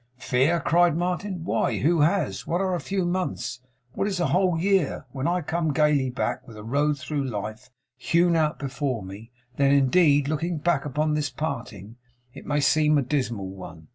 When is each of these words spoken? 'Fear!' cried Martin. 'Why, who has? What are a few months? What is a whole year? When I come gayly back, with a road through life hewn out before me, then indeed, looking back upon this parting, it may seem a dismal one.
'Fear!' 0.17 0.61
cried 0.61 0.97
Martin. 0.97 1.43
'Why, 1.43 1.77
who 1.77 1.99
has? 2.01 2.47
What 2.47 2.59
are 2.59 2.73
a 2.73 2.79
few 2.79 3.05
months? 3.05 3.59
What 3.91 4.07
is 4.07 4.19
a 4.19 4.25
whole 4.25 4.57
year? 4.59 5.05
When 5.11 5.27
I 5.27 5.41
come 5.41 5.71
gayly 5.73 6.09
back, 6.09 6.47
with 6.47 6.57
a 6.57 6.63
road 6.63 6.97
through 6.97 7.25
life 7.25 7.69
hewn 7.97 8.35
out 8.35 8.57
before 8.57 9.03
me, 9.03 9.29
then 9.57 9.71
indeed, 9.71 10.27
looking 10.27 10.57
back 10.57 10.85
upon 10.85 11.13
this 11.13 11.29
parting, 11.29 11.97
it 12.33 12.47
may 12.47 12.61
seem 12.61 12.97
a 12.97 13.03
dismal 13.03 13.49
one. 13.51 13.89